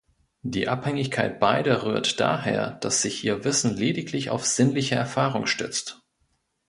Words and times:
Die 0.41 0.67
Abhängigkeit 0.67 1.39
beider 1.39 1.83
rührt 1.85 2.19
daher, 2.19 2.71
dass 2.79 3.03
sich 3.03 3.23
ihr 3.23 3.43
Wissen 3.43 3.75
lediglich 3.77 4.31
auf 4.31 4.43
sinnliche 4.47 4.95
Erfahrung 4.95 5.45
stützt. 5.45 5.99